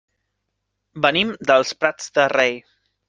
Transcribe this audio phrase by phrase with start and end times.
[1.07, 2.59] Venim dels Prats de Rei.